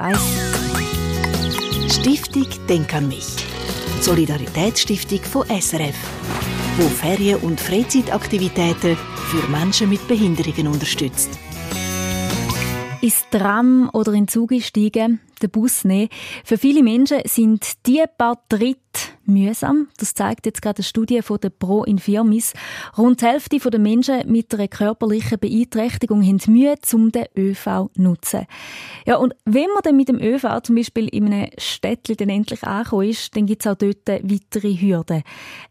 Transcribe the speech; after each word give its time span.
1. 0.00 0.16
Stiftung 1.90 2.46
Denk 2.68 2.94
an 2.94 3.08
mich. 3.08 3.26
Solidaritätsstiftung 4.00 5.18
von 5.24 5.44
SRF, 5.48 5.96
wo 6.76 6.84
Ferien- 6.84 7.40
und 7.40 7.60
Freizeitaktivitäten 7.60 8.96
für 8.96 9.48
Menschen 9.48 9.88
mit 9.88 10.06
Behinderungen 10.06 10.68
unterstützt. 10.68 11.30
Ins 13.00 13.24
Tram 13.32 13.90
oder 13.92 14.12
in 14.12 14.26
den 14.26 14.28
Zug 14.28 14.52
steigen, 14.60 15.18
den 15.42 15.50
Bus 15.50 15.84
nehmen. 15.84 16.10
Für 16.44 16.58
viele 16.58 16.84
Menschen 16.84 17.22
sind 17.24 17.84
die 17.84 18.04
paar 18.16 18.40
Tritte 18.48 18.78
mühsam. 19.28 19.88
Das 19.98 20.14
zeigt 20.14 20.46
jetzt 20.46 20.62
gerade 20.62 20.78
eine 20.78 20.84
Studie 20.84 21.22
von 21.22 21.38
der 21.38 21.50
Pro 21.50 21.84
Infirmis. 21.84 22.54
Rund 22.96 23.20
die 23.20 23.26
Hälfte 23.26 23.58
der 23.58 23.80
Menschen 23.80 24.30
mit 24.30 24.52
einer 24.54 24.68
körperlichen 24.68 25.38
Beeinträchtigung 25.38 26.22
haben 26.22 26.40
Mühe, 26.48 26.74
um 26.92 27.12
den 27.12 27.26
ÖV 27.36 27.64
zu 27.64 27.90
nutzen. 27.94 28.46
Ja, 29.06 29.16
und 29.16 29.34
wenn 29.44 29.68
man 29.74 29.82
dann 29.82 29.96
mit 29.96 30.08
dem 30.08 30.20
ÖV 30.20 30.62
zum 30.62 30.76
Beispiel 30.76 31.08
in 31.08 31.32
einem 31.32 31.50
Städtchen 31.58 32.28
endlich 32.28 32.64
angekommen 32.64 33.08
ist, 33.08 33.36
dann 33.36 33.46
gibt 33.46 33.64
es 33.64 33.70
auch 33.70 33.76
dort 33.76 34.08
weitere 34.08 34.74
Hürden. 34.74 35.22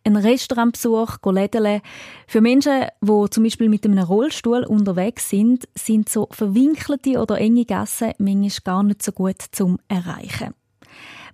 Ein 0.03 0.15
Restaurantbesuch, 0.15 1.17
Läden. 1.25 1.81
Für 2.27 2.41
Menschen, 2.41 2.85
die 3.01 3.29
zum 3.29 3.43
Beispiel 3.43 3.69
mit 3.69 3.85
einem 3.85 3.99
Rollstuhl 3.99 4.63
unterwegs 4.63 5.29
sind, 5.29 5.67
sind 5.75 6.09
so 6.09 6.27
verwinkelte 6.31 7.19
oder 7.19 7.37
enge 7.37 7.65
Gassen 7.65 8.13
manchmal 8.17 8.49
gar 8.63 8.83
nicht 8.83 9.03
so 9.03 9.11
gut 9.11 9.41
zum 9.51 9.79
Erreichen. 9.87 10.53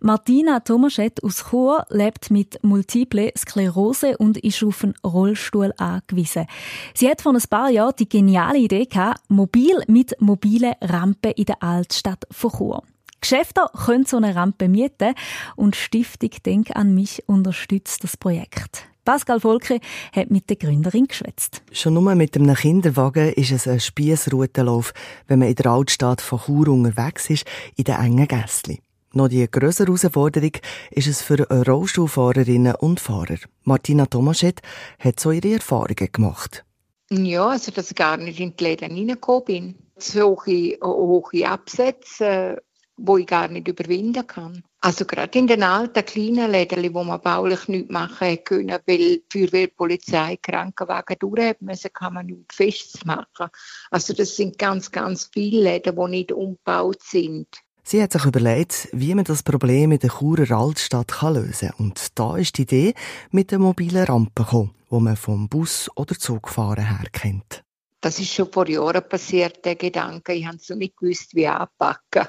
Martina 0.06 0.60
Tomaschett 0.60 1.24
aus 1.24 1.46
Chur 1.50 1.86
lebt 1.90 2.30
mit 2.30 2.62
Multiple 2.62 3.32
Sklerose 3.38 4.18
und 4.18 4.38
ist 4.38 4.62
auf 4.62 4.84
einen 4.84 4.96
Rollstuhl 5.02 5.72
angewiesen. 5.78 6.46
Sie 6.94 7.10
hat 7.10 7.22
vor 7.22 7.34
ein 7.34 7.42
paar 7.50 7.70
Jahren 7.70 7.96
die 7.98 8.10
geniale 8.10 8.58
Idee 8.58 8.86
gehabt, 8.86 9.22
mobil 9.30 9.82
mit 9.88 10.14
mobilen 10.20 10.74
Rampen 10.82 11.32
in 11.32 11.46
der 11.46 11.64
Altstadt 11.64 12.26
von 12.32 12.52
Chur. 12.52 12.84
Geschäfte 13.22 13.62
können 13.86 14.06
so 14.06 14.18
eine 14.18 14.36
Rampe 14.36 14.68
mieten 14.68 15.16
und 15.56 15.78
Stiftung 15.78 16.32
Denk 16.46 16.76
an 16.76 16.94
mich 16.94 17.24
unterstützt 17.30 18.04
das 18.04 18.18
Projekt. 18.18 18.84
Pascal 19.06 19.40
Volke 19.40 19.80
hat 20.14 20.30
mit 20.30 20.50
der 20.50 20.58
Gründerin 20.58 21.08
geschwätzt. 21.08 21.62
Schon 21.72 21.94
nur 21.94 22.14
mit 22.14 22.36
einem 22.36 22.56
Kinderwagen 22.56 23.32
ist 23.32 23.52
es 23.52 23.70
ein 23.70 23.80
Spiessroutenlauf, 23.80 24.94
wenn 25.28 25.40
man 25.40 25.48
in 25.48 25.56
der 25.56 25.68
Altstadt 25.68 26.20
von 26.20 26.40
Chur 26.40 26.68
unterwegs 26.68 27.30
ist, 27.30 27.46
in 27.78 27.86
den 27.86 27.96
engen 27.96 28.28
Gässchen. 28.28 28.80
Noch 29.16 29.28
die 29.28 29.50
grössere 29.50 29.86
Herausforderung 29.86 30.54
ist 30.90 31.08
es 31.08 31.22
für 31.22 31.48
Rollstuhlfahrerinnen 31.48 32.74
und 32.74 33.00
Fahrer. 33.00 33.38
Martina 33.64 34.08
Tomaschet 34.08 34.62
hat 34.98 35.20
so 35.20 35.30
ihre 35.30 35.54
Erfahrungen 35.54 36.12
gemacht. 36.12 36.66
Ja, 37.12 37.50
also 37.50 37.72
dass 37.72 37.92
ich 37.92 37.96
gar 37.96 38.18
nicht 38.18 38.40
in 38.40 38.56
die 38.58 38.64
Läden 38.64 38.92
reingekommen 38.92 39.46
bin. 39.46 39.76
Zu 40.00 40.36
hohe, 40.36 40.80
hohe 40.82 41.48
Absätze, 41.48 42.64
wo 42.98 43.18
ich 43.18 43.28
gar 43.28 43.50
nicht 43.50 43.68
überwinden 43.68 44.26
kann. 44.26 44.64
Also 44.82 45.06
gerade 45.06 45.38
in 45.38 45.46
den 45.46 45.62
alten 45.62 46.04
kleinen 46.04 46.50
Läden, 46.50 46.94
wo 46.96 47.04
man 47.04 47.22
baulich 47.22 47.68
nichts 47.68 47.92
machen 47.92 48.44
können, 48.44 48.80
weil 48.88 49.22
Feuerwehr, 49.32 49.68
Polizei, 49.68 50.38
Krankenwagen 50.42 51.18
durchhaben 51.20 51.68
müssen, 51.68 51.94
kann 51.94 52.16
man 52.16 52.26
nichts 52.26 52.56
Festes 52.56 53.06
machen. 53.06 53.50
Also 53.92 54.14
das 54.14 54.36
sind 54.36 54.58
ganz, 54.58 54.92
ganz 54.92 55.30
viele 55.32 55.66
Läden, 55.66 55.96
die 55.96 56.10
nicht 56.10 56.32
umgebaut 56.32 57.04
sind. 57.04 57.48
Sie 57.86 58.02
hat 58.02 58.14
sich 58.14 58.26
überlegt, 58.26 58.88
wie 58.94 59.14
man 59.14 59.26
das 59.26 59.44
Problem 59.44 59.92
in 59.92 60.00
der 60.00 60.10
Churer 60.10 60.58
Altstadt 60.58 61.22
lösen 61.22 61.70
kann. 61.70 61.86
Und 61.86 62.18
da 62.18 62.38
ist 62.38 62.58
die 62.58 62.62
Idee 62.62 62.94
mit 63.32 63.52
der 63.52 63.60
mobilen 63.60 64.06
Rampe 64.06 64.44
gekommen, 64.44 64.72
die 64.90 65.00
man 65.00 65.18
vom 65.18 65.50
Bus- 65.50 65.92
oder 65.96 66.18
Zugfahren 66.18 66.86
her 66.86 67.06
kennt. 67.12 67.64
Das 68.00 68.20
ist 68.20 68.34
schon 68.34 68.52
vor 68.52 68.68
Jahren 68.68 69.08
passiert, 69.08 69.64
der 69.64 69.76
Gedanke. 69.76 70.34
Ich 70.34 70.46
habe 70.46 70.58
so 70.60 70.76
nicht 70.76 70.98
gewusst, 70.98 71.36
wie 71.36 71.48
anpacken. 71.48 72.28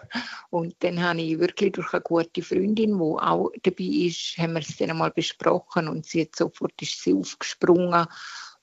Und 0.51 0.75
dann 0.81 1.03
habe 1.03 1.21
ich 1.21 1.39
wirklich 1.39 1.73
durch 1.73 1.93
eine 1.93 2.03
gute 2.03 2.43
Freundin, 2.43 2.97
die 2.97 3.03
auch 3.03 3.51
dabei 3.63 3.85
ist, 3.85 4.37
haben 4.39 4.53
wir 4.53 4.61
es 4.61 4.77
dann 4.77 4.91
einmal 4.91 5.11
besprochen 5.11 5.89
und 5.89 6.05
sie 6.07 6.23
hat 6.23 6.37
sofort 6.37 6.81
ist 6.81 7.03
sie 7.03 7.15
aufgesprungen 7.15 8.07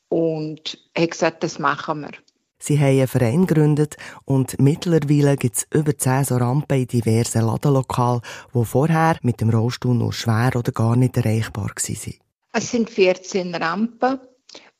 und 0.07 0.78
hat 0.97 1.12
gesagt, 1.12 1.44
das 1.44 1.57
machen 1.59 2.01
wir. 2.01 2.12
Sie 2.61 2.79
haben 2.79 2.97
einen 2.97 3.07
Verein 3.07 3.47
gegründet 3.47 3.97
und 4.23 4.59
mittlerweile 4.59 5.35
gibt 5.35 5.57
es 5.57 5.67
über 5.73 5.97
zehn 5.97 6.23
so 6.23 6.38
Rampen 6.38 6.81
in 6.81 6.88
diversen 6.88 7.41
Ladenlokalen, 7.41 8.22
die 8.53 8.66
vorher 8.66 9.17
mit 9.23 9.41
dem 9.41 9.49
Rollstuhl 9.49 9.95
nur 9.95 10.13
schwer 10.13 10.51
oder 10.55 10.71
gar 10.71 10.95
nicht 10.95 11.17
erreichbar 11.17 11.66
waren. 11.66 12.16
Es 12.53 12.71
sind 12.71 12.89
14 12.89 13.55
Rampen 13.55 14.19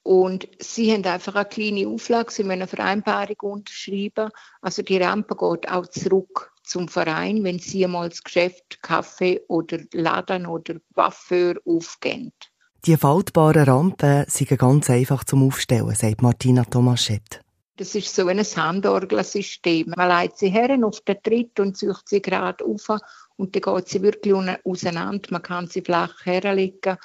und 0.03 0.47
sie 0.59 0.94
haben 0.94 1.06
einfach 1.06 1.36
eine 1.36 1.46
kleine 1.46 1.88
Auflage, 1.88 2.31
sie 2.31 2.44
müssen 2.44 2.62
eine 2.62 2.68
Vereinbarung 2.68 3.38
unterschreiben. 3.40 4.30
Also 4.62 4.84
die 4.84 4.97
Rampe 4.97 5.36
geht 5.36 5.72
auch 5.72 5.88
zurück 5.88 6.52
zum 6.64 6.88
Verein, 6.88 7.44
wenn 7.44 7.58
sie 7.58 7.84
einmal 7.84 8.09
das 8.09 8.24
Geschäft, 8.24 8.84
Kaffee 8.84 9.41
oder 9.47 9.80
Laden 9.91 10.46
oder 10.46 10.75
Waffeur 10.94 11.56
aufgehen. 11.66 12.31
Die 12.86 12.97
faltbaren 12.97 13.64
Rampen 13.64 14.25
sind 14.28 14.58
ganz 14.58 14.90
einfach 14.90 15.24
zum 15.24 15.47
Aufstellen, 15.47 15.96
sagt 15.96 16.22
Martina 16.22 16.64
Tomaschett. 16.64 17.41
Das 17.78 17.96
ist 17.96 18.14
so 18.14 18.28
ein 18.28 18.40
Handorgelsystem. 18.40 19.94
Man 19.96 20.09
leitet 20.09 20.38
sie 20.38 20.50
her 20.50 20.78
auf 20.84 21.02
den 21.02 21.22
Tritt 21.24 21.59
und 21.59 21.78
sucht 21.78 22.09
sie 22.09 22.22
gerade 22.22 22.64
auf 22.64 22.90
und 23.38 23.56
dann 23.56 23.76
geht 23.76 23.88
sie 23.88 24.02
wirklich 24.02 24.36
auseinander. 24.64 25.30
Man 25.32 25.42
kann 25.42 25.68
sie 25.68 25.82
flach 25.82 26.26
herlegen 26.26 26.98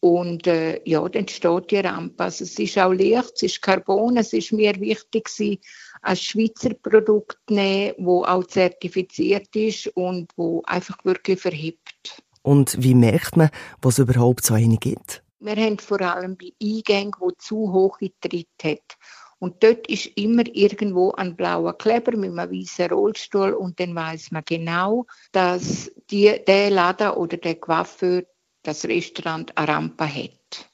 und 0.00 0.46
äh, 0.46 0.80
ja, 0.84 1.08
dann 1.08 1.26
steht 1.26 1.70
die 1.70 1.78
Rampe. 1.78 2.24
Also 2.24 2.44
es 2.44 2.58
ist 2.58 2.78
auch 2.78 2.92
leicht, 2.92 3.32
es 3.36 3.42
ist 3.42 3.62
Carbon, 3.62 4.16
es 4.16 4.32
ist 4.32 4.52
mir 4.52 4.78
wichtig, 4.80 5.28
sie 5.28 5.60
als 6.02 6.22
Schweizer 6.22 6.74
Produkt 6.74 7.50
nehmen, 7.50 7.94
wo 7.98 8.24
auch 8.24 8.44
zertifiziert 8.44 9.54
ist 9.56 9.88
und 9.88 10.30
wo 10.36 10.62
einfach 10.66 11.04
wirklich 11.04 11.40
verhebt. 11.40 12.22
Und 12.42 12.76
wie 12.80 12.94
merkt 12.94 13.36
man, 13.36 13.50
was 13.82 13.98
überhaupt 13.98 14.44
so 14.44 14.54
eine 14.54 14.76
gibt? 14.76 15.22
Wir 15.40 15.56
haben 15.56 15.78
vor 15.78 16.00
allem 16.00 16.36
bei 16.36 16.52
Eingängen, 16.62 17.12
wo 17.18 17.30
zu 17.32 17.72
hohe 17.72 18.10
Tritt 18.20 18.48
hat. 18.62 18.96
Und 19.38 19.62
dort 19.62 19.86
ist 19.88 20.06
immer 20.16 20.44
irgendwo 20.52 21.12
ein 21.12 21.36
blauer 21.36 21.76
Kleber 21.76 22.16
mit 22.16 22.30
einem 22.30 22.50
weißen 22.50 22.90
Rollstuhl 22.90 23.52
und 23.52 23.78
dann 23.78 23.94
weiß 23.94 24.32
man 24.32 24.42
genau, 24.44 25.06
dass 25.32 25.90
die, 26.10 26.34
der 26.46 26.70
Laden 26.70 27.10
oder 27.10 27.36
der 27.36 27.54
Coiffeur 27.56 28.22
das 28.62 28.84
Restaurant 28.84 29.56
eine 29.56 29.68
Rampe 29.68 30.06
hat. 30.06 30.70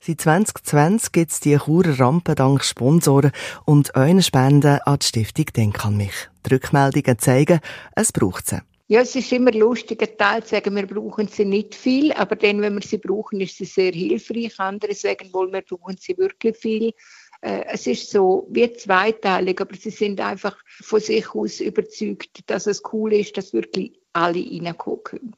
Seit 0.00 0.20
2020 0.20 1.12
gibt 1.12 1.32
es 1.32 1.40
die 1.40 1.56
Churer 1.56 1.98
Rampe 1.98 2.34
dank 2.34 2.64
Sponsoren 2.64 3.32
und 3.64 3.94
euren 3.96 4.22
Spenden 4.22 4.80
an 4.84 4.98
die 5.00 5.06
Stiftung 5.06 5.46
Denk 5.56 5.84
an 5.84 5.96
mich. 5.96 6.28
Die 6.46 6.54
Rückmeldungen 6.54 7.18
zeigen, 7.18 7.60
es 7.96 8.12
braucht 8.12 8.46
sie. 8.46 8.60
Ja, 8.90 9.02
es 9.02 9.14
ist 9.14 9.30
immer 9.32 9.52
lustig, 9.52 10.00
ein 10.00 10.16
Teil 10.16 10.42
sagen, 10.46 10.74
wir 10.74 10.86
brauchen 10.86 11.28
sie 11.28 11.44
nicht 11.44 11.74
viel, 11.74 12.10
aber 12.12 12.36
dann, 12.36 12.62
wenn 12.62 12.74
wir 12.74 12.82
sie 12.82 12.96
brauchen, 12.96 13.38
ist 13.40 13.58
sie 13.58 13.66
sehr 13.66 13.92
hilfreich. 13.92 14.58
Andere 14.58 14.94
sagen 14.94 15.30
wohl, 15.34 15.52
wir 15.52 15.60
brauchen 15.60 15.98
sie 15.98 16.16
wirklich 16.16 16.56
viel. 16.56 16.94
Äh, 17.40 17.64
es 17.68 17.86
ist 17.86 18.10
so 18.10 18.46
wie 18.50 18.72
zweiteilig, 18.72 19.60
aber 19.60 19.76
sie 19.76 19.90
sind 19.90 20.20
einfach 20.20 20.56
von 20.66 21.00
sich 21.00 21.34
aus 21.34 21.60
überzeugt, 21.60 22.42
dass 22.46 22.66
es 22.66 22.82
cool 22.92 23.12
ist, 23.12 23.36
dass 23.36 23.52
wirklich 23.52 23.98
alle 24.12 24.38
reinkommen 24.40 25.02
können. 25.04 25.34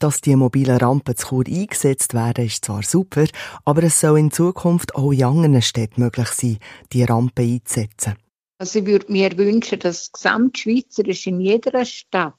Dass 0.00 0.20
die 0.20 0.34
mobilen 0.34 0.76
Rampen 0.76 1.16
zu 1.16 1.28
Chur 1.28 1.44
eingesetzt 1.46 2.14
werden, 2.14 2.46
ist 2.46 2.64
zwar 2.64 2.82
super, 2.82 3.26
aber 3.64 3.84
es 3.84 4.00
soll 4.00 4.18
in 4.18 4.32
Zukunft 4.32 4.96
auch 4.96 5.12
in 5.12 5.24
anderen 5.24 5.62
Städten 5.62 6.02
möglich 6.02 6.28
sein, 6.28 6.58
die 6.92 7.04
Rampen 7.04 7.44
einzusetzen. 7.44 8.14
Also 8.58 8.80
ich 8.80 8.86
würde 8.86 9.10
mir 9.12 9.36
wünschen, 9.36 9.78
dass 9.78 10.10
gesamtschweizerisch 10.12 11.26
in 11.26 11.40
jeder 11.40 11.84
Stadt 11.84 12.34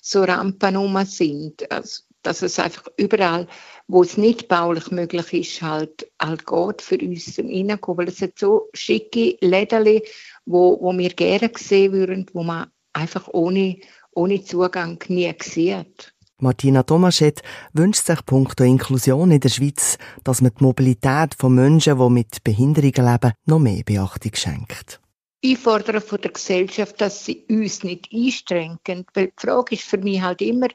so 0.00 0.22
Rampen 0.22 1.06
sind. 1.06 1.70
Also 1.70 2.02
dass 2.22 2.42
es 2.42 2.58
einfach 2.58 2.86
überall, 2.96 3.46
wo 3.88 4.02
es 4.02 4.16
nicht 4.16 4.48
baulich 4.48 4.90
möglich 4.90 5.32
ist, 5.32 5.62
halt, 5.62 6.10
halt 6.20 6.46
geht 6.46 6.82
für 6.82 6.98
uns 6.98 7.34
zum 7.34 7.48
Reinkommen. 7.48 7.98
Weil 7.98 8.08
es 8.08 8.22
hat 8.22 8.38
so 8.38 8.68
schicke 8.74 9.36
Läden, 9.40 10.00
wo, 10.46 10.80
wo 10.80 10.96
wir 10.96 11.10
gerne 11.10 11.50
sehen 11.56 11.92
würden, 11.92 12.26
wo 12.32 12.42
man 12.42 12.70
einfach 12.92 13.28
ohne, 13.32 13.78
ohne 14.14 14.42
Zugang 14.44 15.02
nie 15.08 15.34
sieht. 15.42 16.14
Martina 16.38 16.82
Tomaschet 16.82 17.40
wünscht 17.72 18.04
sich 18.06 18.26
punkto 18.26 18.64
Inklusion 18.64 19.30
in 19.30 19.38
der 19.38 19.48
Schweiz, 19.48 19.96
dass 20.24 20.42
man 20.42 20.50
die 20.58 20.64
Mobilität 20.64 21.36
von 21.38 21.54
Menschen, 21.54 21.98
die 21.98 22.10
mit 22.10 22.42
Behinderungen 22.42 23.12
leben, 23.12 23.32
noch 23.46 23.60
mehr 23.60 23.84
Beachtung 23.84 24.32
schenkt. 24.34 25.00
Ich 25.40 25.58
fordere 25.58 26.00
von 26.00 26.20
der 26.20 26.32
Gesellschaft, 26.32 27.00
dass 27.00 27.24
sie 27.24 27.44
uns 27.48 27.84
nicht 27.84 28.08
einstrengen, 28.12 29.06
weil 29.14 29.26
die 29.26 29.32
Frage 29.36 29.74
ist 29.76 29.84
für 29.84 29.98
mich 29.98 30.20
halt 30.20 30.42
immer, 30.42 30.68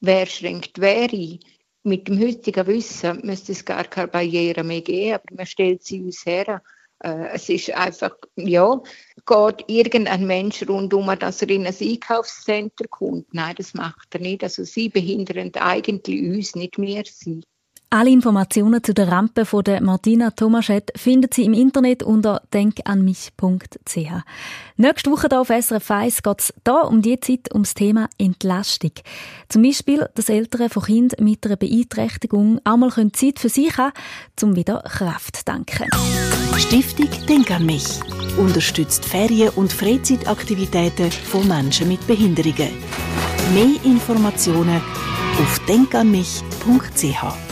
wer 0.00 0.26
schränkt 0.26 0.80
wer 0.80 1.12
ein. 1.12 1.38
Mit 1.84 2.08
dem 2.08 2.20
heutigen 2.20 2.66
Wissen 2.66 3.20
müsste 3.24 3.52
es 3.52 3.64
gar 3.64 3.84
keine 3.84 4.08
Barriere 4.08 4.64
mehr 4.64 4.82
geben, 4.82 5.14
aber 5.14 5.34
man 5.34 5.46
stellt 5.46 5.84
sie 5.84 6.02
uns 6.02 6.26
her. 6.26 6.62
Äh, 7.00 7.28
es 7.32 7.48
ist 7.48 7.70
einfach, 7.70 8.16
ja, 8.36 8.82
geht 9.26 9.64
irgendein 9.68 10.26
Mensch 10.26 10.68
rundum, 10.68 11.06
dass 11.18 11.42
er 11.42 11.50
in 11.50 11.66
ein 11.66 11.74
Einkaufscenter 11.80 12.88
kommt. 12.88 13.32
Nein, 13.32 13.54
das 13.56 13.74
macht 13.74 14.14
er 14.14 14.20
nicht. 14.20 14.42
Also 14.42 14.64
sie 14.64 14.88
behindern 14.88 15.52
eigentlich 15.54 16.20
uns, 16.20 16.54
nicht 16.56 16.78
mehr 16.78 17.04
sie. 17.06 17.42
Alle 17.90 18.10
Informationen 18.10 18.84
zu 18.84 18.92
der 18.92 19.08
Rampe 19.08 19.46
von 19.46 19.64
der 19.64 19.82
Martina 19.82 20.30
Tomaschett 20.30 20.92
finden 20.94 21.30
Sie 21.32 21.46
im 21.46 21.54
Internet 21.54 22.02
unter 22.02 22.42
denkanmich.ch. 22.52 23.96
Nächste 24.76 25.10
Woche 25.10 25.28
hier 25.30 25.40
auf 25.40 25.48
SRF 25.48 25.90
1 25.90 26.22
geht 26.22 26.38
es 26.38 26.54
hier 26.66 26.84
um 26.84 27.00
die 27.00 27.18
Zeit 27.18 27.50
ums 27.54 27.72
Thema 27.72 28.10
Entlastung. 28.18 28.90
Zum 29.48 29.62
Beispiel, 29.62 30.06
dass 30.14 30.28
Eltern 30.28 30.68
von 30.68 30.82
Kindern 30.82 31.24
mit 31.24 31.46
einer 31.46 31.56
Beeinträchtigung 31.56 32.60
auch 32.62 32.76
mal 32.76 32.90
Zeit 32.90 33.38
für 33.38 33.48
sich 33.48 33.74
haben, 33.78 33.94
um 34.42 34.54
wieder 34.54 34.82
Kraft 34.82 35.36
zu 35.36 35.44
tanken. 35.46 35.88
Stiftung 36.58 37.08
Denk 37.26 37.50
an 37.50 37.64
mich 37.64 37.86
unterstützt 38.36 39.06
Ferien- 39.06 39.54
und 39.56 39.72
Freizeitaktivitäten 39.72 41.10
von 41.10 41.48
Menschen 41.48 41.88
mit 41.88 42.06
Behinderungen. 42.06 42.68
Mehr 43.54 43.82
Informationen 43.82 44.82
auf 45.40 45.58
denkanmich.ch 45.66 47.47